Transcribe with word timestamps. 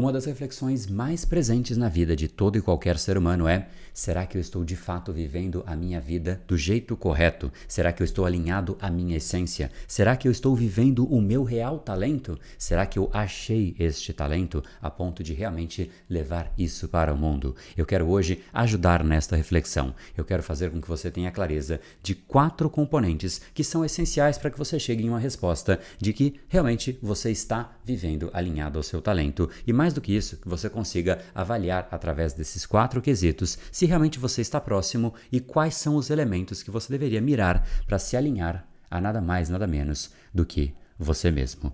Uma 0.00 0.14
das 0.14 0.24
reflexões 0.24 0.86
mais 0.86 1.26
presentes 1.26 1.76
na 1.76 1.86
vida 1.86 2.16
de 2.16 2.26
todo 2.26 2.56
e 2.56 2.62
qualquer 2.62 2.96
ser 2.96 3.18
humano 3.18 3.46
é: 3.46 3.68
será 3.92 4.24
que 4.24 4.34
eu 4.34 4.40
estou 4.40 4.64
de 4.64 4.74
fato 4.74 5.12
vivendo 5.12 5.62
a 5.66 5.76
minha 5.76 6.00
vida 6.00 6.40
do 6.48 6.56
jeito 6.56 6.96
correto? 6.96 7.52
Será 7.68 7.92
que 7.92 8.02
eu 8.02 8.06
estou 8.06 8.24
alinhado 8.24 8.78
à 8.80 8.90
minha 8.90 9.18
essência? 9.18 9.70
Será 9.86 10.16
que 10.16 10.26
eu 10.26 10.32
estou 10.32 10.56
vivendo 10.56 11.04
o 11.04 11.20
meu 11.20 11.44
real 11.44 11.78
talento? 11.78 12.40
Será 12.56 12.86
que 12.86 12.98
eu 12.98 13.10
achei 13.12 13.76
este 13.78 14.14
talento 14.14 14.64
a 14.80 14.90
ponto 14.90 15.22
de 15.22 15.34
realmente 15.34 15.90
levar 16.08 16.50
isso 16.56 16.88
para 16.88 17.12
o 17.12 17.16
mundo? 17.18 17.54
Eu 17.76 17.84
quero 17.84 18.08
hoje 18.08 18.42
ajudar 18.54 19.04
nesta 19.04 19.36
reflexão. 19.36 19.94
Eu 20.16 20.24
quero 20.24 20.42
fazer 20.42 20.70
com 20.70 20.80
que 20.80 20.88
você 20.88 21.10
tenha 21.10 21.30
clareza 21.30 21.78
de 22.02 22.14
quatro 22.14 22.70
componentes 22.70 23.42
que 23.52 23.62
são 23.62 23.84
essenciais 23.84 24.38
para 24.38 24.50
que 24.50 24.56
você 24.56 24.78
chegue 24.78 25.04
em 25.04 25.10
uma 25.10 25.18
resposta 25.18 25.78
de 25.98 26.14
que 26.14 26.40
realmente 26.48 26.98
você 27.02 27.30
está 27.30 27.76
vivendo 27.84 28.30
alinhado 28.32 28.78
ao 28.78 28.82
seu 28.82 29.02
talento 29.02 29.50
e 29.66 29.74
mais 29.74 29.89
mais 29.90 29.94
do 29.94 30.00
que 30.00 30.14
isso, 30.14 30.36
que 30.36 30.48
você 30.48 30.70
consiga 30.70 31.18
avaliar 31.34 31.88
através 31.90 32.32
desses 32.32 32.64
quatro 32.64 33.02
quesitos 33.02 33.58
se 33.72 33.86
realmente 33.86 34.18
você 34.18 34.40
está 34.40 34.60
próximo 34.60 35.12
e 35.32 35.40
quais 35.40 35.74
são 35.74 35.96
os 35.96 36.10
elementos 36.10 36.62
que 36.62 36.70
você 36.70 36.92
deveria 36.92 37.20
mirar 37.20 37.66
para 37.86 37.98
se 37.98 38.16
alinhar 38.16 38.64
a 38.90 39.00
nada 39.00 39.20
mais, 39.20 39.48
nada 39.48 39.66
menos 39.66 40.10
do 40.32 40.46
que 40.46 40.72
você 40.98 41.30
mesmo. 41.30 41.72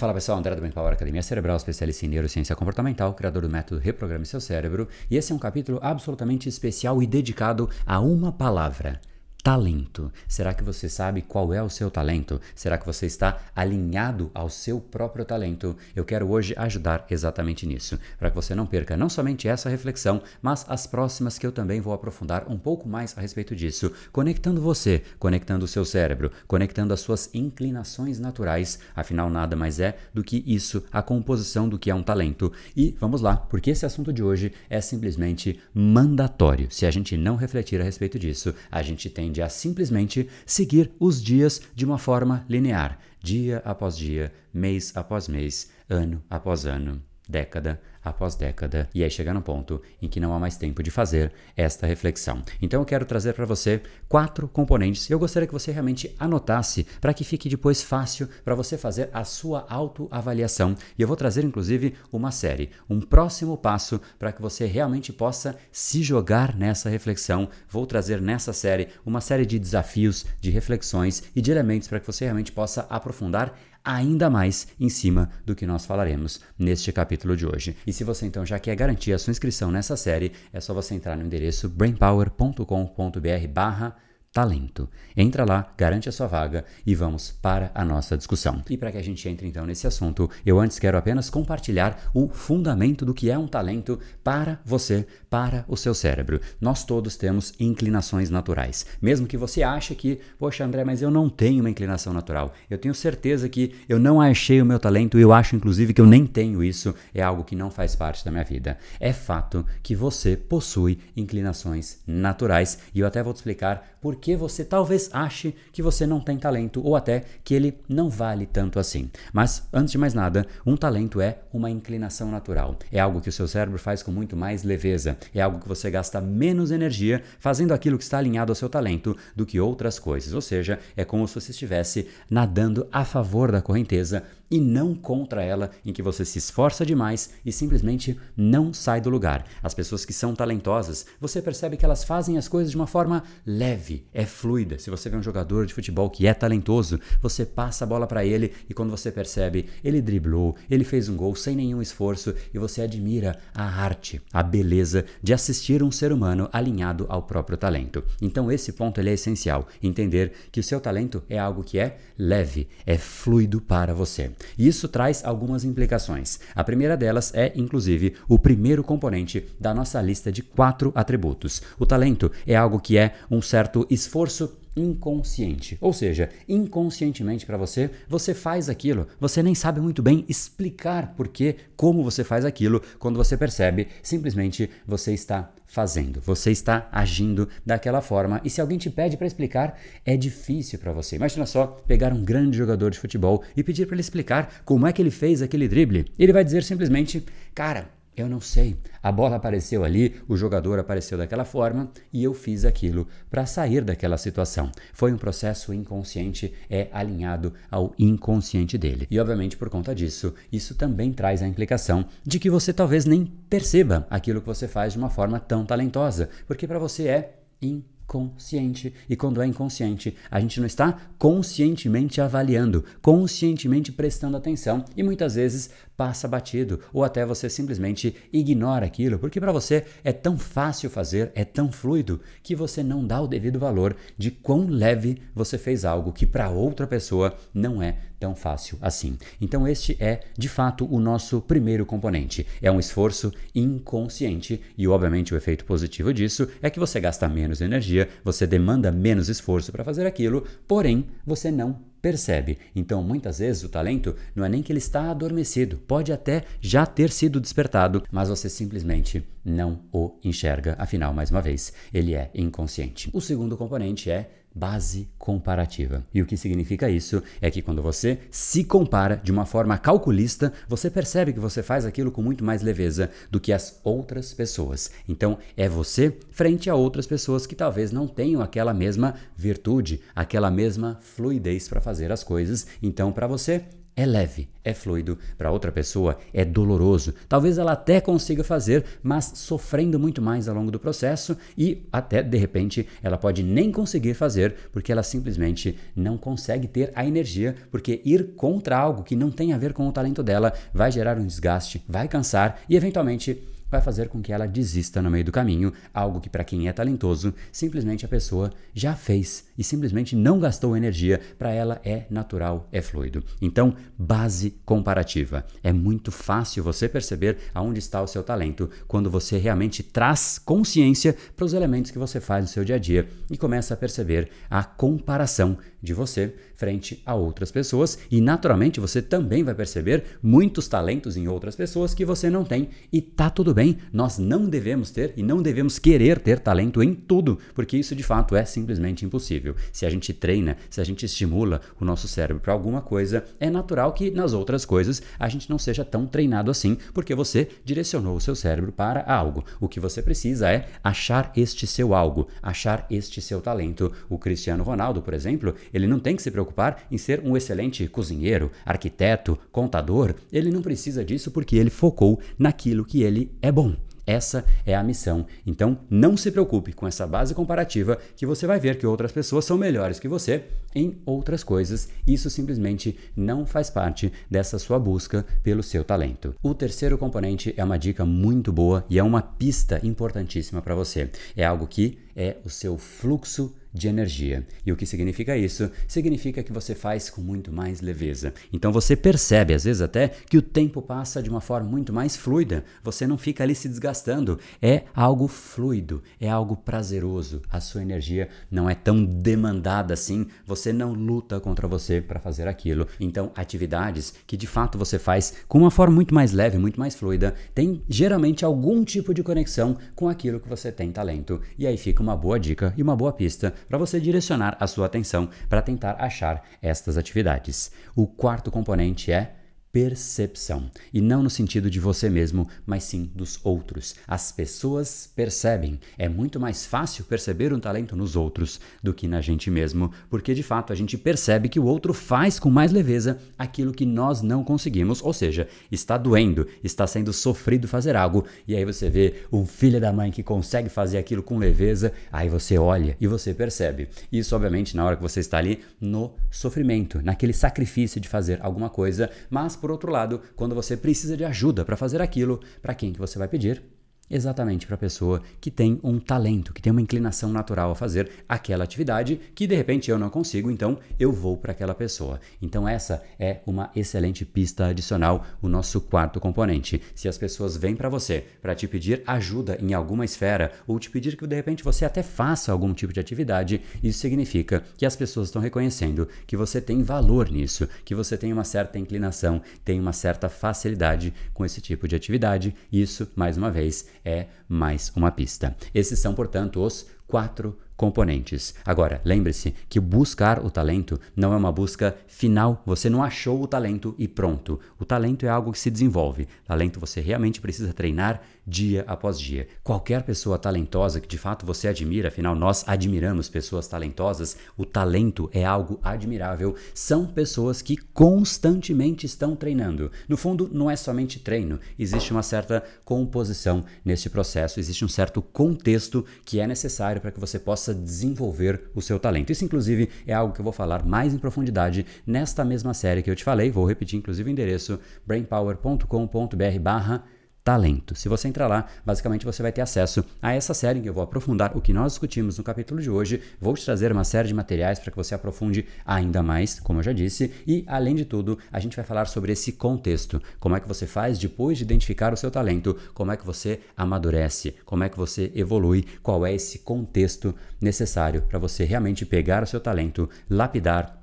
Fala 0.00 0.14
pessoal, 0.14 0.38
André 0.38 0.54
do 0.54 0.62
Brain 0.62 0.72
Power 0.72 0.94
Academia 0.94 1.22
Cerebral, 1.22 1.58
especialista 1.58 2.06
em 2.06 2.08
neurociência 2.08 2.56
comportamental, 2.56 3.12
criador 3.12 3.42
do 3.42 3.50
método 3.50 3.78
Reprograme 3.78 4.24
Seu 4.24 4.40
Cérebro, 4.40 4.88
e 5.10 5.16
esse 5.18 5.30
é 5.30 5.34
um 5.34 5.38
capítulo 5.38 5.78
absolutamente 5.82 6.48
especial 6.48 7.02
e 7.02 7.06
dedicado 7.06 7.68
a 7.84 8.00
uma 8.00 8.32
palavra: 8.32 8.98
talento. 9.42 10.12
Será 10.28 10.52
que 10.52 10.62
você 10.62 10.88
sabe 10.88 11.22
qual 11.22 11.52
é 11.54 11.62
o 11.62 11.70
seu 11.70 11.90
talento? 11.90 12.40
Será 12.54 12.76
que 12.76 12.86
você 12.86 13.06
está 13.06 13.38
alinhado 13.56 14.30
ao 14.34 14.50
seu 14.50 14.80
próprio 14.80 15.24
talento? 15.24 15.76
Eu 15.96 16.04
quero 16.04 16.30
hoje 16.30 16.54
ajudar 16.56 17.06
exatamente 17.10 17.66
nisso, 17.66 17.98
para 18.18 18.30
que 18.30 18.36
você 18.36 18.54
não 18.54 18.66
perca 18.66 18.96
não 18.96 19.08
somente 19.08 19.48
essa 19.48 19.68
reflexão, 19.68 20.22
mas 20.42 20.66
as 20.68 20.86
próximas 20.86 21.38
que 21.38 21.46
eu 21.46 21.52
também 21.52 21.80
vou 21.80 21.92
aprofundar 21.92 22.50
um 22.50 22.58
pouco 22.58 22.88
mais 22.88 23.16
a 23.16 23.20
respeito 23.20 23.56
disso, 23.56 23.92
conectando 24.12 24.60
você, 24.60 25.02
conectando 25.18 25.64
o 25.64 25.68
seu 25.68 25.84
cérebro, 25.84 26.30
conectando 26.46 26.92
as 26.92 27.00
suas 27.00 27.30
inclinações 27.34 28.18
naturais, 28.18 28.78
afinal 28.94 29.30
nada 29.30 29.56
mais 29.56 29.80
é 29.80 29.96
do 30.12 30.22
que 30.22 30.44
isso, 30.46 30.84
a 30.92 31.02
composição 31.02 31.68
do 31.68 31.78
que 31.78 31.90
é 31.90 31.94
um 31.94 32.02
talento. 32.02 32.52
E 32.76 32.94
vamos 33.00 33.20
lá, 33.20 33.36
porque 33.36 33.70
esse 33.70 33.86
assunto 33.86 34.12
de 34.12 34.22
hoje 34.22 34.52
é 34.68 34.80
simplesmente 34.80 35.60
mandatório. 35.72 36.68
Se 36.70 36.84
a 36.84 36.90
gente 36.90 37.16
não 37.16 37.36
refletir 37.36 37.80
a 37.80 37.84
respeito 37.84 38.18
disso, 38.18 38.54
a 38.70 38.82
gente 38.82 39.08
tem 39.08 39.29
tende 39.30 39.40
a 39.40 39.48
simplesmente 39.48 40.28
seguir 40.44 40.90
os 40.98 41.22
dias 41.22 41.62
de 41.74 41.84
uma 41.84 41.98
forma 41.98 42.44
linear, 42.48 42.98
dia 43.22 43.62
após 43.64 43.96
dia, 43.96 44.32
mês 44.52 44.92
após 44.96 45.28
mês, 45.28 45.70
ano 45.88 46.22
após 46.28 46.66
ano, 46.66 47.00
década 47.30 47.80
após 48.02 48.34
década, 48.34 48.88
e 48.94 49.04
aí 49.04 49.10
chega 49.10 49.32
no 49.32 49.42
ponto 49.42 49.80
em 50.00 50.08
que 50.08 50.20
não 50.20 50.34
há 50.34 50.38
mais 50.38 50.56
tempo 50.56 50.82
de 50.82 50.90
fazer 50.90 51.32
esta 51.56 51.86
reflexão. 51.86 52.42
Então 52.60 52.80
eu 52.80 52.86
quero 52.86 53.04
trazer 53.04 53.34
para 53.34 53.44
você 53.44 53.82
quatro 54.08 54.48
componentes 54.48 55.10
eu 55.10 55.18
gostaria 55.18 55.46
que 55.46 55.52
você 55.52 55.70
realmente 55.70 56.14
anotasse 56.18 56.86
para 57.00 57.12
que 57.12 57.24
fique 57.24 57.48
depois 57.48 57.82
fácil 57.82 58.28
para 58.44 58.54
você 58.54 58.78
fazer 58.78 59.10
a 59.12 59.24
sua 59.24 59.66
autoavaliação. 59.68 60.74
E 60.98 61.02
eu 61.02 61.08
vou 61.08 61.16
trazer 61.16 61.44
inclusive 61.44 61.94
uma 62.12 62.30
série, 62.30 62.70
um 62.88 63.00
próximo 63.00 63.56
passo 63.56 64.00
para 64.18 64.32
que 64.32 64.40
você 64.40 64.66
realmente 64.66 65.12
possa 65.12 65.56
se 65.70 66.02
jogar 66.02 66.56
nessa 66.56 66.88
reflexão. 66.88 67.48
Vou 67.68 67.86
trazer 67.86 68.20
nessa 68.20 68.52
série 68.52 68.88
uma 69.04 69.20
série 69.20 69.44
de 69.44 69.58
desafios, 69.58 70.24
de 70.40 70.50
reflexões 70.50 71.24
e 71.34 71.42
de 71.42 71.50
elementos 71.50 71.88
para 71.88 72.00
que 72.00 72.06
você 72.06 72.24
realmente 72.24 72.52
possa 72.52 72.86
aprofundar 72.88 73.54
ainda 73.84 74.28
mais 74.28 74.68
em 74.78 74.88
cima 74.88 75.30
do 75.44 75.54
que 75.54 75.66
nós 75.66 75.84
falaremos 75.84 76.40
neste 76.58 76.92
capítulo 76.92 77.36
de 77.36 77.46
hoje. 77.46 77.76
E 77.86 77.92
se 77.92 78.04
você 78.04 78.26
então 78.26 78.44
já 78.44 78.58
quer 78.58 78.76
garantir 78.76 79.12
a 79.12 79.18
sua 79.18 79.30
inscrição 79.30 79.70
nessa 79.70 79.96
série, 79.96 80.32
é 80.52 80.60
só 80.60 80.74
você 80.74 80.94
entrar 80.94 81.16
no 81.16 81.24
endereço 81.24 81.68
brainpower.com.br 81.68 83.48
barra 83.52 83.96
talento. 84.32 84.88
Entra 85.16 85.44
lá, 85.44 85.72
garante 85.76 86.08
a 86.08 86.12
sua 86.12 86.26
vaga 86.26 86.64
e 86.86 86.94
vamos 86.94 87.30
para 87.30 87.70
a 87.74 87.84
nossa 87.84 88.16
discussão. 88.16 88.62
E 88.70 88.76
para 88.76 88.92
que 88.92 88.98
a 88.98 89.02
gente 89.02 89.28
entre 89.28 89.46
então 89.46 89.66
nesse 89.66 89.86
assunto, 89.86 90.30
eu 90.44 90.60
antes 90.60 90.78
quero 90.78 90.96
apenas 90.96 91.28
compartilhar 91.28 92.10
o 92.14 92.28
fundamento 92.28 93.04
do 93.04 93.14
que 93.14 93.30
é 93.30 93.36
um 93.36 93.46
talento 93.46 93.98
para 94.22 94.60
você, 94.64 95.06
para 95.28 95.64
o 95.66 95.76
seu 95.76 95.94
cérebro. 95.94 96.40
Nós 96.60 96.84
todos 96.84 97.16
temos 97.16 97.52
inclinações 97.58 98.30
naturais. 98.30 98.86
Mesmo 99.02 99.26
que 99.26 99.36
você 99.36 99.62
ache 99.62 99.94
que, 99.94 100.20
poxa, 100.38 100.64
André, 100.64 100.84
mas 100.84 101.02
eu 101.02 101.10
não 101.10 101.28
tenho 101.28 101.60
uma 101.60 101.70
inclinação 101.70 102.12
natural. 102.12 102.52
Eu 102.68 102.78
tenho 102.78 102.94
certeza 102.94 103.48
que 103.48 103.74
eu 103.88 103.98
não 103.98 104.20
achei 104.20 104.60
o 104.62 104.66
meu 104.66 104.78
talento 104.78 105.18
eu 105.20 105.32
acho 105.32 105.56
inclusive 105.56 105.92
que 105.92 106.00
eu 106.00 106.06
nem 106.06 106.26
tenho 106.26 106.62
isso, 106.64 106.94
é 107.14 107.22
algo 107.22 107.44
que 107.44 107.56
não 107.56 107.70
faz 107.70 107.94
parte 107.94 108.24
da 108.24 108.30
minha 108.30 108.44
vida. 108.44 108.78
É 108.98 109.12
fato 109.12 109.66
que 109.82 109.94
você 109.94 110.36
possui 110.36 110.98
inclinações 111.16 111.98
naturais 112.06 112.78
e 112.94 113.00
eu 113.00 113.06
até 113.06 113.22
vou 113.22 113.32
te 113.32 113.36
explicar 113.36 113.96
por 114.00 114.16
que 114.20 114.36
você 114.36 114.64
talvez 114.64 115.08
ache 115.12 115.54
que 115.72 115.82
você 115.82 116.06
não 116.06 116.20
tem 116.20 116.38
talento 116.38 116.80
ou 116.84 116.94
até 116.94 117.24
que 117.42 117.54
ele 117.54 117.78
não 117.88 118.08
vale 118.08 118.46
tanto 118.46 118.78
assim. 118.78 119.10
Mas, 119.32 119.66
antes 119.72 119.92
de 119.92 119.98
mais 119.98 120.14
nada, 120.14 120.46
um 120.64 120.76
talento 120.76 121.20
é 121.20 121.38
uma 121.52 121.70
inclinação 121.70 122.30
natural. 122.30 122.76
É 122.92 123.00
algo 123.00 123.20
que 123.20 123.28
o 123.28 123.32
seu 123.32 123.48
cérebro 123.48 123.78
faz 123.78 124.02
com 124.02 124.12
muito 124.12 124.36
mais 124.36 124.62
leveza. 124.62 125.16
É 125.34 125.40
algo 125.40 125.58
que 125.58 125.68
você 125.68 125.90
gasta 125.90 126.20
menos 126.20 126.70
energia 126.70 127.22
fazendo 127.38 127.72
aquilo 127.72 127.98
que 127.98 128.04
está 128.04 128.18
alinhado 128.18 128.52
ao 128.52 128.56
seu 128.56 128.68
talento 128.68 129.16
do 129.34 129.46
que 129.46 129.58
outras 129.58 129.98
coisas. 129.98 130.32
Ou 130.34 130.40
seja, 130.40 130.78
é 130.96 131.04
como 131.04 131.26
se 131.26 131.34
você 131.34 131.50
estivesse 131.50 132.08
nadando 132.28 132.86
a 132.92 133.04
favor 133.04 133.50
da 133.50 133.62
correnteza 133.62 134.22
e 134.50 134.60
não 134.60 134.94
contra 134.94 135.42
ela, 135.42 135.70
em 135.84 135.92
que 135.92 136.02
você 136.02 136.24
se 136.24 136.38
esforça 136.38 136.84
demais 136.84 137.30
e 137.44 137.52
simplesmente 137.52 138.18
não 138.36 138.72
sai 138.72 139.00
do 139.00 139.10
lugar. 139.10 139.46
As 139.62 139.74
pessoas 139.74 140.04
que 140.04 140.12
são 140.12 140.34
talentosas, 140.34 141.06
você 141.20 141.40
percebe 141.40 141.76
que 141.76 141.84
elas 141.84 142.04
fazem 142.04 142.36
as 142.36 142.48
coisas 142.48 142.70
de 142.70 142.76
uma 142.76 142.86
forma 142.86 143.22
leve, 143.46 144.04
é 144.12 144.26
fluida. 144.26 144.78
Se 144.78 144.90
você 144.90 145.08
vê 145.08 145.16
um 145.16 145.22
jogador 145.22 145.66
de 145.66 145.74
futebol 145.74 146.10
que 146.10 146.26
é 146.26 146.34
talentoso, 146.34 146.98
você 147.20 147.46
passa 147.46 147.84
a 147.84 147.86
bola 147.86 148.06
para 148.06 148.24
ele 148.24 148.52
e 148.68 148.74
quando 148.74 148.90
você 148.90 149.12
percebe, 149.12 149.66
ele 149.84 150.02
driblou, 150.02 150.56
ele 150.70 150.84
fez 150.84 151.08
um 151.08 151.16
gol 151.16 151.34
sem 151.34 151.54
nenhum 151.54 151.80
esforço 151.80 152.34
e 152.52 152.58
você 152.58 152.82
admira 152.82 153.38
a 153.54 153.64
arte, 153.64 154.20
a 154.32 154.42
beleza 154.42 155.04
de 155.22 155.32
assistir 155.32 155.82
um 155.82 155.90
ser 155.90 156.12
humano 156.12 156.48
alinhado 156.52 157.06
ao 157.08 157.22
próprio 157.22 157.56
talento. 157.56 158.02
Então 158.20 158.50
esse 158.50 158.72
ponto 158.72 159.00
ele 159.00 159.10
é 159.10 159.14
essencial, 159.14 159.68
entender 159.82 160.32
que 160.50 160.60
o 160.60 160.64
seu 160.64 160.80
talento 160.80 161.22
é 161.28 161.38
algo 161.38 161.62
que 161.62 161.78
é 161.78 161.98
leve, 162.18 162.68
é 162.86 162.98
fluido 162.98 163.60
para 163.60 163.94
você. 163.94 164.30
E 164.56 164.66
isso 164.66 164.88
traz 164.88 165.24
algumas 165.24 165.64
implicações. 165.64 166.40
A 166.54 166.62
primeira 166.62 166.96
delas 166.96 167.32
é, 167.34 167.52
inclusive, 167.54 168.14
o 168.28 168.38
primeiro 168.38 168.82
componente 168.82 169.46
da 169.58 169.74
nossa 169.74 170.00
lista 170.00 170.30
de 170.30 170.42
quatro 170.42 170.92
atributos. 170.94 171.62
O 171.78 171.86
talento 171.86 172.30
é 172.46 172.54
algo 172.54 172.80
que 172.80 172.96
é 172.96 173.14
um 173.30 173.42
certo 173.42 173.86
esforço 173.90 174.59
inconsciente. 174.76 175.76
Ou 175.80 175.92
seja, 175.92 176.28
inconscientemente 176.48 177.46
para 177.46 177.56
você, 177.56 177.90
você 178.08 178.34
faz 178.34 178.68
aquilo, 178.68 179.06
você 179.18 179.42
nem 179.42 179.54
sabe 179.54 179.80
muito 179.80 180.02
bem 180.02 180.24
explicar 180.28 181.14
por 181.14 181.28
que, 181.28 181.56
como 181.76 182.02
você 182.02 182.24
faz 182.24 182.44
aquilo, 182.44 182.82
quando 182.98 183.16
você 183.16 183.36
percebe, 183.36 183.88
simplesmente 184.02 184.70
você 184.86 185.12
está 185.12 185.52
fazendo, 185.66 186.20
você 186.20 186.50
está 186.50 186.88
agindo 186.90 187.48
daquela 187.64 188.00
forma. 188.00 188.40
E 188.44 188.50
se 188.50 188.60
alguém 188.60 188.76
te 188.76 188.90
pede 188.90 189.16
para 189.16 189.26
explicar, 189.26 189.78
é 190.04 190.16
difícil 190.16 190.78
para 190.78 190.92
você. 190.92 191.16
Imagina 191.16 191.46
só 191.46 191.66
pegar 191.86 192.12
um 192.12 192.24
grande 192.24 192.58
jogador 192.58 192.90
de 192.90 192.98
futebol 192.98 193.42
e 193.56 193.62
pedir 193.62 193.86
para 193.86 193.94
ele 193.94 194.00
explicar 194.00 194.62
como 194.64 194.86
é 194.86 194.92
que 194.92 195.00
ele 195.00 195.12
fez 195.12 195.42
aquele 195.42 195.68
drible. 195.68 196.06
Ele 196.18 196.32
vai 196.32 196.42
dizer 196.42 196.64
simplesmente: 196.64 197.24
"Cara, 197.54 197.88
eu 198.20 198.28
não 198.28 198.40
sei. 198.40 198.76
A 199.02 199.10
bola 199.10 199.36
apareceu 199.36 199.84
ali, 199.84 200.16
o 200.28 200.36
jogador 200.36 200.78
apareceu 200.78 201.18
daquela 201.18 201.44
forma 201.44 201.90
e 202.12 202.22
eu 202.22 202.34
fiz 202.34 202.64
aquilo 202.64 203.06
para 203.30 203.46
sair 203.46 203.82
daquela 203.82 204.18
situação. 204.18 204.70
Foi 204.92 205.12
um 205.12 205.18
processo 205.18 205.72
inconsciente, 205.72 206.52
é 206.68 206.88
alinhado 206.92 207.52
ao 207.70 207.94
inconsciente 207.98 208.76
dele. 208.78 209.06
E 209.10 209.18
obviamente 209.18 209.56
por 209.56 209.70
conta 209.70 209.94
disso, 209.94 210.34
isso 210.52 210.74
também 210.74 211.12
traz 211.12 211.42
a 211.42 211.48
implicação 211.48 212.06
de 212.24 212.38
que 212.38 212.50
você 212.50 212.72
talvez 212.72 213.04
nem 213.04 213.24
perceba 213.48 214.06
aquilo 214.10 214.40
que 214.40 214.46
você 214.46 214.68
faz 214.68 214.92
de 214.92 214.98
uma 214.98 215.10
forma 215.10 215.40
tão 215.40 215.64
talentosa, 215.64 216.28
porque 216.46 216.66
para 216.66 216.78
você 216.78 217.08
é 217.08 217.34
inconsciente. 217.62 218.92
E 219.08 219.16
quando 219.16 219.40
é 219.40 219.46
inconsciente, 219.46 220.16
a 220.30 220.40
gente 220.40 220.58
não 220.58 220.66
está 220.66 220.98
conscientemente 221.18 222.20
avaliando, 222.20 222.84
conscientemente 223.00 223.92
prestando 223.92 224.36
atenção 224.36 224.84
e 224.96 225.02
muitas 225.02 225.34
vezes 225.34 225.70
passa 226.00 226.26
batido 226.26 226.80
ou 226.94 227.04
até 227.04 227.26
você 227.26 227.50
simplesmente 227.50 228.16
ignora 228.32 228.86
aquilo, 228.86 229.18
porque 229.18 229.38
para 229.38 229.52
você 229.52 229.84
é 230.02 230.14
tão 230.14 230.38
fácil 230.38 230.88
fazer, 230.88 231.30
é 231.34 231.44
tão 231.44 231.70
fluido 231.70 232.22
que 232.42 232.56
você 232.56 232.82
não 232.82 233.06
dá 233.06 233.20
o 233.20 233.28
devido 233.28 233.58
valor 233.58 233.94
de 234.16 234.30
quão 234.30 234.66
leve 234.66 235.20
você 235.34 235.58
fez 235.58 235.84
algo 235.84 236.10
que 236.10 236.24
para 236.24 236.48
outra 236.48 236.86
pessoa 236.86 237.36
não 237.52 237.82
é 237.82 237.98
tão 238.18 238.34
fácil 238.34 238.78
assim. 238.80 239.18
Então 239.38 239.68
este 239.68 239.94
é, 240.00 240.20
de 240.38 240.48
fato, 240.48 240.86
o 240.90 240.98
nosso 240.98 241.38
primeiro 241.42 241.84
componente. 241.84 242.46
É 242.62 242.72
um 242.72 242.80
esforço 242.80 243.30
inconsciente 243.54 244.58
e 244.78 244.88
obviamente 244.88 245.34
o 245.34 245.36
efeito 245.36 245.66
positivo 245.66 246.14
disso 246.14 246.48
é 246.62 246.70
que 246.70 246.80
você 246.80 246.98
gasta 246.98 247.28
menos 247.28 247.60
energia, 247.60 248.08
você 248.24 248.46
demanda 248.46 248.90
menos 248.90 249.28
esforço 249.28 249.70
para 249.70 249.84
fazer 249.84 250.06
aquilo, 250.06 250.46
porém 250.66 251.04
você 251.26 251.50
não 251.50 251.89
percebe. 252.00 252.58
Então, 252.74 253.02
muitas 253.02 253.38
vezes 253.38 253.62
o 253.62 253.68
talento 253.68 254.14
não 254.34 254.44
é 254.44 254.48
nem 254.48 254.62
que 254.62 254.72
ele 254.72 254.78
está 254.78 255.10
adormecido, 255.10 255.76
pode 255.78 256.12
até 256.12 256.44
já 256.60 256.86
ter 256.86 257.10
sido 257.10 257.40
despertado, 257.40 258.02
mas 258.10 258.28
você 258.28 258.48
simplesmente 258.48 259.26
não 259.44 259.80
o 259.92 260.18
enxerga. 260.22 260.76
Afinal, 260.78 261.12
mais 261.12 261.30
uma 261.30 261.40
vez, 261.40 261.72
ele 261.92 262.14
é 262.14 262.30
inconsciente. 262.34 263.10
O 263.12 263.20
segundo 263.20 263.56
componente 263.56 264.10
é 264.10 264.30
base 264.54 265.08
comparativa. 265.18 266.04
E 266.12 266.20
o 266.20 266.26
que 266.26 266.36
significa 266.36 266.90
isso 266.90 267.22
é 267.40 267.50
que 267.50 267.62
quando 267.62 267.82
você 267.82 268.18
se 268.30 268.64
compara 268.64 269.20
de 269.22 269.30
uma 269.30 269.46
forma 269.46 269.78
calculista, 269.78 270.52
você 270.68 270.90
percebe 270.90 271.32
que 271.32 271.40
você 271.40 271.62
faz 271.62 271.84
aquilo 271.84 272.10
com 272.10 272.22
muito 272.22 272.44
mais 272.44 272.62
leveza 272.62 273.10
do 273.30 273.40
que 273.40 273.52
as 273.52 273.80
outras 273.84 274.32
pessoas. 274.34 274.90
Então, 275.08 275.38
é 275.56 275.68
você 275.68 276.16
frente 276.30 276.68
a 276.68 276.74
outras 276.74 277.06
pessoas 277.06 277.46
que 277.46 277.54
talvez 277.54 277.92
não 277.92 278.06
tenham 278.06 278.42
aquela 278.42 278.74
mesma 278.74 279.14
virtude, 279.36 280.00
aquela 280.14 280.50
mesma 280.50 280.98
fluidez 281.00 281.68
para 281.68 281.80
fazer 281.80 282.10
as 282.10 282.24
coisas. 282.24 282.66
Então, 282.82 283.12
para 283.12 283.26
você, 283.26 283.64
é 284.00 284.06
leve, 284.06 284.48
é 284.64 284.72
fluido, 284.72 285.18
para 285.36 285.50
outra 285.50 285.70
pessoa 285.70 286.16
é 286.32 286.42
doloroso. 286.42 287.14
Talvez 287.28 287.58
ela 287.58 287.72
até 287.72 288.00
consiga 288.00 288.42
fazer, 288.42 288.82
mas 289.02 289.32
sofrendo 289.34 289.98
muito 289.98 290.22
mais 290.22 290.48
ao 290.48 290.54
longo 290.54 290.70
do 290.70 290.80
processo 290.80 291.36
e 291.56 291.86
até 291.92 292.22
de 292.22 292.38
repente 292.38 292.88
ela 293.02 293.18
pode 293.18 293.42
nem 293.42 293.70
conseguir 293.70 294.14
fazer 294.14 294.54
porque 294.72 294.90
ela 294.90 295.02
simplesmente 295.02 295.76
não 295.94 296.16
consegue 296.16 296.66
ter 296.66 296.90
a 296.94 297.06
energia, 297.06 297.54
porque 297.70 298.00
ir 298.02 298.34
contra 298.36 298.78
algo 298.78 299.02
que 299.02 299.14
não 299.14 299.30
tem 299.30 299.52
a 299.52 299.58
ver 299.58 299.74
com 299.74 299.86
o 299.86 299.92
talento 299.92 300.22
dela 300.22 300.54
vai 300.72 300.90
gerar 300.90 301.18
um 301.18 301.26
desgaste, 301.26 301.84
vai 301.86 302.08
cansar 302.08 302.60
e 302.70 302.76
eventualmente 302.76 303.42
vai 303.70 303.80
fazer 303.80 304.08
com 304.08 304.20
que 304.20 304.32
ela 304.32 304.46
desista 304.46 305.00
no 305.00 305.10
meio 305.10 305.24
do 305.24 305.32
caminho, 305.32 305.72
algo 305.94 306.20
que 306.20 306.28
para 306.28 306.44
quem 306.44 306.68
é 306.68 306.72
talentoso, 306.72 307.32
simplesmente 307.52 308.04
a 308.04 308.08
pessoa 308.08 308.50
já 308.74 308.94
fez 308.94 309.44
e 309.56 309.62
simplesmente 309.62 310.16
não 310.16 310.40
gastou 310.40 310.76
energia, 310.76 311.20
para 311.38 311.52
ela 311.52 311.80
é 311.84 312.04
natural, 312.10 312.68
é 312.72 312.80
fluido. 312.82 313.22
Então, 313.40 313.74
base 313.96 314.56
comparativa. 314.64 315.44
É 315.62 315.72
muito 315.72 316.10
fácil 316.10 316.64
você 316.64 316.88
perceber 316.88 317.38
aonde 317.54 317.78
está 317.78 318.02
o 318.02 318.06
seu 318.06 318.22
talento 318.22 318.70
quando 318.88 319.10
você 319.10 319.38
realmente 319.38 319.82
traz 319.82 320.38
consciência 320.38 321.14
para 321.36 321.44
os 321.44 321.52
elementos 321.52 321.90
que 321.90 321.98
você 321.98 322.20
faz 322.20 322.44
no 322.44 322.48
seu 322.48 322.64
dia 322.64 322.76
a 322.76 322.78
dia 322.78 323.08
e 323.30 323.36
começa 323.36 323.74
a 323.74 323.76
perceber 323.76 324.30
a 324.48 324.64
comparação 324.64 325.58
de 325.82 325.94
você 325.94 326.34
frente 326.56 327.02
a 327.06 327.14
outras 327.14 327.50
pessoas 327.50 327.98
e 328.10 328.20
naturalmente 328.20 328.80
você 328.80 329.00
também 329.00 329.42
vai 329.42 329.54
perceber 329.54 330.04
muitos 330.22 330.68
talentos 330.68 331.16
em 331.16 331.26
outras 331.26 331.56
pessoas 331.56 331.94
que 331.94 332.04
você 332.04 332.28
não 332.28 332.44
tem 332.44 332.68
e 332.92 333.00
tá 333.00 333.30
tudo 333.30 333.54
bem. 333.54 333.59
Nós 333.92 334.18
não 334.18 334.48
devemos 334.48 334.90
ter 334.90 335.12
e 335.16 335.22
não 335.22 335.42
devemos 335.42 335.78
querer 335.78 336.18
ter 336.18 336.38
talento 336.38 336.82
em 336.82 336.94
tudo, 336.94 337.38
porque 337.54 337.76
isso 337.76 337.94
de 337.94 338.02
fato 338.02 338.34
é 338.34 338.44
simplesmente 338.44 339.04
impossível. 339.04 339.54
Se 339.72 339.84
a 339.84 339.90
gente 339.90 340.12
treina, 340.12 340.56
se 340.70 340.80
a 340.80 340.84
gente 340.84 341.04
estimula 341.04 341.60
o 341.78 341.84
nosso 341.84 342.08
cérebro 342.08 342.42
para 342.42 342.52
alguma 342.52 342.80
coisa, 342.80 343.24
é 343.38 343.50
natural 343.50 343.92
que 343.92 344.10
nas 344.10 344.32
outras 344.32 344.64
coisas 344.64 345.02
a 345.18 345.28
gente 345.28 345.50
não 345.50 345.58
seja 345.58 345.84
tão 345.84 346.06
treinado 346.06 346.50
assim, 346.50 346.78
porque 346.94 347.14
você 347.14 347.48
direcionou 347.64 348.16
o 348.16 348.20
seu 348.20 348.34
cérebro 348.34 348.72
para 348.72 349.02
algo. 349.02 349.44
O 349.60 349.68
que 349.68 349.80
você 349.80 350.00
precisa 350.00 350.50
é 350.50 350.68
achar 350.82 351.32
este 351.36 351.66
seu 351.66 351.94
algo, 351.94 352.28
achar 352.42 352.86
este 352.90 353.20
seu 353.20 353.40
talento. 353.40 353.92
O 354.08 354.18
Cristiano 354.18 354.64
Ronaldo, 354.64 355.02
por 355.02 355.12
exemplo, 355.12 355.54
ele 355.72 355.86
não 355.86 355.98
tem 355.98 356.16
que 356.16 356.22
se 356.22 356.30
preocupar 356.30 356.84
em 356.90 356.96
ser 356.96 357.20
um 357.24 357.36
excelente 357.36 357.86
cozinheiro, 357.88 358.50
arquiteto, 358.64 359.38
contador. 359.52 360.14
Ele 360.32 360.50
não 360.50 360.62
precisa 360.62 361.04
disso 361.04 361.30
porque 361.30 361.56
ele 361.56 361.70
focou 361.70 362.20
naquilo 362.38 362.84
que 362.84 363.02
ele 363.02 363.32
é 363.42 363.49
bom. 363.52 363.74
Essa 364.06 364.44
é 364.66 364.74
a 364.74 364.82
missão. 364.82 365.24
Então, 365.46 365.78
não 365.88 366.16
se 366.16 366.32
preocupe 366.32 366.72
com 366.72 366.86
essa 366.86 367.06
base 367.06 367.32
comparativa 367.34 367.96
que 368.16 368.26
você 368.26 368.46
vai 368.46 368.58
ver 368.58 368.76
que 368.76 368.86
outras 368.86 369.12
pessoas 369.12 369.44
são 369.44 369.56
melhores 369.56 370.00
que 370.00 370.08
você 370.08 370.46
em 370.74 371.00
outras 371.06 371.44
coisas. 371.44 371.88
Isso 372.06 372.28
simplesmente 372.28 372.98
não 373.16 373.46
faz 373.46 373.70
parte 373.70 374.12
dessa 374.28 374.58
sua 374.58 374.80
busca 374.80 375.24
pelo 375.44 375.62
seu 375.62 375.84
talento. 375.84 376.34
O 376.42 376.54
terceiro 376.54 376.98
componente 376.98 377.54
é 377.56 377.62
uma 377.62 377.78
dica 377.78 378.04
muito 378.04 378.52
boa 378.52 378.84
e 378.90 378.98
é 378.98 379.02
uma 379.02 379.22
pista 379.22 379.80
importantíssima 379.84 380.60
para 380.60 380.74
você. 380.74 381.10
É 381.36 381.44
algo 381.44 381.66
que 381.68 381.98
é 382.16 382.36
o 382.44 382.50
seu 382.50 382.76
fluxo 382.78 383.54
de 383.72 383.88
energia. 383.88 384.46
E 384.64 384.72
o 384.72 384.76
que 384.76 384.86
significa 384.86 385.36
isso? 385.36 385.70
Significa 385.86 386.42
que 386.42 386.52
você 386.52 386.74
faz 386.74 387.08
com 387.08 387.20
muito 387.20 387.52
mais 387.52 387.80
leveza. 387.80 388.34
Então 388.52 388.72
você 388.72 388.96
percebe, 388.96 389.54
às 389.54 389.64
vezes 389.64 389.82
até, 389.82 390.08
que 390.08 390.38
o 390.38 390.42
tempo 390.42 390.82
passa 390.82 391.22
de 391.22 391.30
uma 391.30 391.40
forma 391.40 391.68
muito 391.68 391.92
mais 391.92 392.16
fluida. 392.16 392.64
Você 392.82 393.06
não 393.06 393.16
fica 393.16 393.44
ali 393.44 393.54
se 393.54 393.68
desgastando. 393.68 394.38
É 394.60 394.82
algo 394.94 395.28
fluido, 395.28 396.02
é 396.20 396.28
algo 396.28 396.56
prazeroso. 396.56 397.42
A 397.50 397.60
sua 397.60 397.82
energia 397.82 398.28
não 398.50 398.68
é 398.68 398.74
tão 398.74 399.04
demandada 399.04 399.94
assim. 399.94 400.26
Você 400.46 400.72
não 400.72 400.92
luta 400.92 401.40
contra 401.40 401.68
você 401.68 402.00
para 402.00 402.20
fazer 402.20 402.48
aquilo. 402.48 402.86
Então, 402.98 403.30
atividades 403.34 404.14
que 404.26 404.36
de 404.36 404.46
fato 404.46 404.78
você 404.78 404.98
faz 404.98 405.34
com 405.48 405.58
uma 405.58 405.70
forma 405.70 405.94
muito 405.94 406.14
mais 406.14 406.32
leve, 406.32 406.58
muito 406.58 406.78
mais 406.78 406.94
fluida, 406.94 407.34
tem 407.54 407.82
geralmente 407.88 408.44
algum 408.44 408.84
tipo 408.84 409.14
de 409.14 409.22
conexão 409.22 409.76
com 409.94 410.08
aquilo 410.08 410.40
que 410.40 410.48
você 410.48 410.72
tem 410.72 410.90
talento. 410.90 411.40
E 411.58 411.66
aí 411.66 411.76
fica 411.76 412.02
uma 412.02 412.16
boa 412.16 412.38
dica 412.38 412.74
e 412.76 412.82
uma 412.82 412.96
boa 412.96 413.12
pista 413.12 413.52
para 413.68 413.78
você 413.78 414.00
direcionar 414.00 414.56
a 414.60 414.66
sua 414.66 414.86
atenção 414.86 415.28
para 415.48 415.62
tentar 415.62 415.96
achar 415.98 416.42
estas 416.62 416.96
atividades. 416.96 417.72
O 417.94 418.06
quarto 418.06 418.50
componente 418.50 419.12
é 419.12 419.34
percepção. 419.72 420.70
E 420.92 421.00
não 421.00 421.22
no 421.22 421.30
sentido 421.30 421.70
de 421.70 421.78
você 421.78 422.10
mesmo, 422.10 422.48
mas 422.66 422.84
sim 422.84 423.10
dos 423.14 423.38
outros. 423.44 423.94
As 424.06 424.32
pessoas 424.32 425.10
percebem. 425.14 425.78
É 425.96 426.08
muito 426.08 426.40
mais 426.40 426.66
fácil 426.66 427.04
perceber 427.04 427.52
um 427.52 427.60
talento 427.60 427.94
nos 427.94 428.16
outros 428.16 428.60
do 428.82 428.92
que 428.92 429.06
na 429.06 429.20
gente 429.20 429.50
mesmo, 429.50 429.92
porque 430.08 430.34
de 430.34 430.42
fato 430.42 430.72
a 430.72 430.76
gente 430.76 430.98
percebe 430.98 431.48
que 431.48 431.60
o 431.60 431.64
outro 431.64 431.94
faz 431.94 432.38
com 432.38 432.50
mais 432.50 432.72
leveza 432.72 433.18
aquilo 433.38 433.72
que 433.72 433.86
nós 433.86 434.22
não 434.22 434.42
conseguimos, 434.42 435.02
ou 435.02 435.12
seja, 435.12 435.48
está 435.70 435.96
doendo, 435.96 436.46
está 436.64 436.86
sendo 436.86 437.12
sofrido 437.12 437.68
fazer 437.68 437.94
algo, 437.94 438.24
e 438.46 438.56
aí 438.56 438.64
você 438.64 438.90
vê 438.90 439.26
um 439.32 439.46
filho 439.46 439.80
da 439.80 439.92
mãe 439.92 440.10
que 440.10 440.22
consegue 440.22 440.68
fazer 440.68 440.98
aquilo 440.98 441.22
com 441.22 441.38
leveza, 441.38 441.92
aí 442.12 442.28
você 442.28 442.58
olha 442.58 442.96
e 443.00 443.06
você 443.06 443.32
percebe. 443.32 443.88
Isso 444.10 444.34
obviamente 444.34 444.76
na 444.76 444.84
hora 444.84 444.96
que 444.96 445.02
você 445.02 445.20
está 445.20 445.38
ali 445.38 445.60
no 445.80 446.14
sofrimento, 446.30 447.00
naquele 447.02 447.32
sacrifício 447.32 448.00
de 448.00 448.08
fazer 448.08 448.38
alguma 448.42 448.68
coisa, 448.68 449.10
mas 449.28 449.56
por 449.60 449.70
outro 449.70 449.92
lado, 449.92 450.20
quando 450.34 450.54
você 450.54 450.76
precisa 450.76 451.16
de 451.16 451.24
ajuda 451.24 451.64
para 451.64 451.76
fazer 451.76 452.00
aquilo, 452.00 452.40
para 452.60 452.74
quem 452.74 452.92
que 452.92 452.98
você 452.98 453.18
vai 453.18 453.28
pedir? 453.28 453.62
Exatamente 454.10 454.66
para 454.66 454.74
a 454.74 454.78
pessoa 454.78 455.22
que 455.40 455.50
tem 455.50 455.78
um 455.82 455.98
talento, 455.98 456.52
que 456.52 456.60
tem 456.60 456.70
uma 456.70 456.80
inclinação 456.80 457.30
natural 457.30 457.70
a 457.70 457.74
fazer 457.74 458.10
aquela 458.28 458.64
atividade 458.64 459.20
que 459.34 459.46
de 459.46 459.54
repente 459.54 459.90
eu 459.90 459.98
não 459.98 460.10
consigo, 460.10 460.50
então 460.50 460.78
eu 460.98 461.12
vou 461.12 461.36
para 461.36 461.52
aquela 461.52 461.74
pessoa. 461.74 462.20
Então 462.42 462.68
essa 462.68 463.02
é 463.18 463.40
uma 463.46 463.70
excelente 463.74 464.24
pista 464.24 464.66
adicional, 464.66 465.24
o 465.40 465.48
nosso 465.48 465.80
quarto 465.80 466.18
componente. 466.18 466.82
Se 466.94 467.08
as 467.08 467.16
pessoas 467.16 467.56
vêm 467.56 467.76
para 467.76 467.88
você 467.88 468.24
para 468.42 468.54
te 468.54 468.66
pedir 468.66 469.02
ajuda 469.06 469.58
em 469.60 469.72
alguma 469.74 470.04
esfera 470.04 470.52
ou 470.66 470.78
te 470.78 470.90
pedir 470.90 471.16
que 471.16 471.26
de 471.26 471.36
repente 471.36 471.62
você 471.62 471.84
até 471.84 472.02
faça 472.02 472.50
algum 472.50 472.74
tipo 472.74 472.92
de 472.92 473.00
atividade, 473.00 473.60
isso 473.82 474.00
significa 474.00 474.64
que 474.76 474.86
as 474.86 474.96
pessoas 474.96 475.28
estão 475.28 475.40
reconhecendo 475.40 476.08
que 476.26 476.36
você 476.36 476.60
tem 476.60 476.82
valor 476.82 477.30
nisso, 477.30 477.68
que 477.84 477.94
você 477.94 478.16
tem 478.16 478.32
uma 478.32 478.44
certa 478.44 478.78
inclinação, 478.78 479.40
tem 479.64 479.78
uma 479.78 479.92
certa 479.92 480.28
facilidade 480.28 481.12
com 481.32 481.44
esse 481.44 481.60
tipo 481.60 481.86
de 481.86 481.96
atividade. 481.96 482.54
Isso, 482.72 483.08
mais 483.14 483.36
uma 483.36 483.50
vez, 483.50 483.88
é 484.04 484.26
mais 484.48 484.92
uma 484.94 485.10
pista. 485.10 485.56
Esses 485.74 485.98
são, 485.98 486.14
portanto, 486.14 486.62
os 486.62 486.86
quatro 487.06 487.58
componentes. 487.80 488.54
Agora, 488.62 489.00
lembre-se 489.06 489.54
que 489.66 489.80
buscar 489.80 490.44
o 490.44 490.50
talento 490.50 491.00
não 491.16 491.32
é 491.32 491.36
uma 491.38 491.50
busca 491.50 491.96
final. 492.06 492.62
Você 492.66 492.90
não 492.90 493.02
achou 493.02 493.40
o 493.42 493.46
talento 493.46 493.94
e 493.96 494.06
pronto. 494.06 494.60
O 494.78 494.84
talento 494.84 495.24
é 495.24 495.30
algo 495.30 495.50
que 495.50 495.58
se 495.58 495.70
desenvolve. 495.70 496.28
Talento 496.46 496.78
você 496.78 497.00
realmente 497.00 497.40
precisa 497.40 497.72
treinar 497.72 498.20
dia 498.46 498.84
após 498.86 499.18
dia. 499.18 499.46
Qualquer 499.62 500.02
pessoa 500.02 500.38
talentosa 500.38 501.00
que 501.00 501.08
de 501.08 501.16
fato 501.16 501.46
você 501.46 501.68
admira, 501.68 502.08
afinal 502.08 502.34
nós 502.34 502.64
admiramos 502.66 503.28
pessoas 503.28 503.66
talentosas, 503.68 504.36
o 504.56 504.66
talento 504.66 505.30
é 505.32 505.44
algo 505.44 505.78
admirável, 505.82 506.54
são 506.74 507.06
pessoas 507.06 507.62
que 507.62 507.76
constantemente 507.76 509.06
estão 509.06 509.36
treinando. 509.36 509.90
No 510.08 510.16
fundo, 510.16 510.50
não 510.52 510.70
é 510.70 510.76
somente 510.76 511.20
treino, 511.20 511.60
existe 511.78 512.12
uma 512.12 512.22
certa 512.22 512.62
composição 512.84 513.64
nesse 513.84 514.10
processo, 514.10 514.58
existe 514.58 514.84
um 514.84 514.88
certo 514.88 515.22
contexto 515.22 516.04
que 516.24 516.40
é 516.40 516.46
necessário 516.46 517.00
para 517.00 517.12
que 517.12 517.20
você 517.20 517.38
possa 517.38 517.69
possa 517.70 517.74
desenvolver 517.74 518.70
o 518.74 518.82
seu 518.82 518.98
talento. 518.98 519.30
Isso, 519.30 519.44
inclusive, 519.44 519.88
é 520.06 520.12
algo 520.12 520.34
que 520.34 520.40
eu 520.40 520.44
vou 520.44 520.52
falar 520.52 520.84
mais 520.84 521.14
em 521.14 521.18
profundidade 521.18 521.86
nesta 522.06 522.44
mesma 522.44 522.74
série 522.74 523.02
que 523.02 523.10
eu 523.10 523.16
te 523.16 523.24
falei. 523.24 523.50
Vou 523.50 523.66
repetir, 523.66 523.98
inclusive, 523.98 524.28
o 524.28 524.32
endereço 524.32 524.78
brainpower.com.br/barra 525.06 527.04
talento. 527.44 527.94
Se 527.94 528.08
você 528.08 528.28
entrar 528.28 528.46
lá, 528.46 528.66
basicamente 528.84 529.24
você 529.24 529.42
vai 529.42 529.52
ter 529.52 529.60
acesso 529.60 530.04
a 530.20 530.32
essa 530.32 530.54
série 530.54 530.78
em 530.78 530.82
que 530.82 530.88
eu 530.88 530.94
vou 530.94 531.02
aprofundar 531.02 531.56
o 531.56 531.60
que 531.60 531.72
nós 531.72 531.92
discutimos 531.92 532.38
no 532.38 532.44
capítulo 532.44 532.80
de 532.80 532.90
hoje. 532.90 533.22
Vou 533.40 533.54
te 533.54 533.64
trazer 533.64 533.90
uma 533.92 534.04
série 534.04 534.28
de 534.28 534.34
materiais 534.34 534.78
para 534.78 534.90
que 534.90 534.96
você 534.96 535.14
aprofunde 535.14 535.66
ainda 535.84 536.22
mais, 536.22 536.60
como 536.60 536.80
eu 536.80 536.82
já 536.82 536.92
disse, 536.92 537.32
e 537.46 537.64
além 537.66 537.94
de 537.94 538.04
tudo, 538.04 538.38
a 538.52 538.60
gente 538.60 538.76
vai 538.76 538.84
falar 538.84 539.06
sobre 539.06 539.32
esse 539.32 539.52
contexto, 539.52 540.22
como 540.38 540.56
é 540.56 540.60
que 540.60 540.68
você 540.68 540.86
faz 540.86 541.18
depois 541.18 541.58
de 541.58 541.64
identificar 541.64 542.12
o 542.12 542.16
seu 542.16 542.30
talento, 542.30 542.76
como 542.94 543.12
é 543.12 543.16
que 543.16 543.26
você 543.26 543.60
amadurece, 543.76 544.54
como 544.64 544.84
é 544.84 544.88
que 544.88 544.96
você 544.96 545.32
evolui, 545.34 545.86
qual 546.02 546.24
é 546.26 546.34
esse 546.34 546.60
contexto 546.60 547.34
necessário 547.60 548.22
para 548.22 548.38
você 548.38 548.64
realmente 548.64 549.06
pegar 549.06 549.42
o 549.42 549.46
seu 549.46 549.60
talento, 549.60 550.08
lapidar 550.28 551.00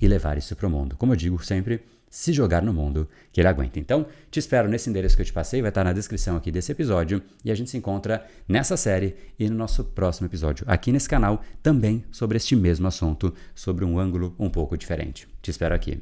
e 0.00 0.08
levar 0.08 0.38
isso 0.38 0.54
para 0.54 0.66
o 0.66 0.70
mundo. 0.70 0.96
Como 0.96 1.12
eu 1.12 1.16
digo 1.16 1.42
sempre, 1.44 1.82
se 2.14 2.32
jogar 2.32 2.62
no 2.62 2.72
mundo 2.72 3.08
que 3.32 3.40
ele 3.40 3.48
aguenta. 3.48 3.80
Então, 3.80 4.06
te 4.30 4.38
espero 4.38 4.68
nesse 4.68 4.88
endereço 4.88 5.16
que 5.16 5.22
eu 5.22 5.26
te 5.26 5.32
passei, 5.32 5.60
vai 5.60 5.70
estar 5.70 5.82
na 5.82 5.92
descrição 5.92 6.36
aqui 6.36 6.52
desse 6.52 6.70
episódio 6.70 7.20
e 7.44 7.50
a 7.50 7.54
gente 7.56 7.70
se 7.70 7.76
encontra 7.76 8.24
nessa 8.48 8.76
série 8.76 9.16
e 9.36 9.50
no 9.50 9.56
nosso 9.56 9.82
próximo 9.82 10.28
episódio 10.28 10.64
aqui 10.68 10.92
nesse 10.92 11.08
canal 11.08 11.42
também 11.60 12.04
sobre 12.12 12.36
este 12.36 12.54
mesmo 12.54 12.86
assunto, 12.86 13.34
sobre 13.52 13.84
um 13.84 13.98
ângulo 13.98 14.32
um 14.38 14.48
pouco 14.48 14.78
diferente. 14.78 15.26
Te 15.42 15.50
espero 15.50 15.74
aqui. 15.74 16.00